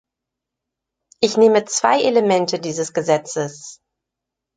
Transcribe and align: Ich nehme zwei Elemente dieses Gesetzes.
Ich 1.21 1.37
nehme 1.37 1.65
zwei 1.65 2.01
Elemente 2.01 2.59
dieses 2.59 2.93
Gesetzes. 2.95 3.77